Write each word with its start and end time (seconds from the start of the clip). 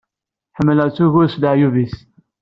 Ḥemmleɣ-t 0.57 0.97
ugar 1.05 1.27
s 1.33 1.35
leɛyub-is. 1.41 1.95